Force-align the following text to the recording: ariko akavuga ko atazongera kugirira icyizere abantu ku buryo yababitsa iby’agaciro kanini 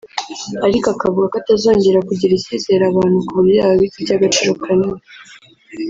ariko 0.67 0.87
akavuga 0.93 1.25
ko 1.31 1.35
atazongera 1.41 2.05
kugirira 2.07 2.37
icyizere 2.37 2.83
abantu 2.87 3.17
ku 3.25 3.31
buryo 3.37 3.55
yababitsa 3.57 3.97
iby’agaciro 4.01 4.51
kanini 4.63 4.99